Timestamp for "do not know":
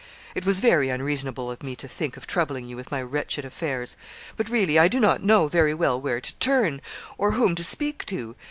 4.87-5.47